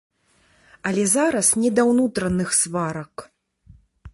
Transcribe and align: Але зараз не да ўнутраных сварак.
Але 0.91 1.03
зараз 1.11 1.51
не 1.65 1.69
да 1.81 1.85
ўнутраных 1.91 2.49
сварак. 2.61 3.27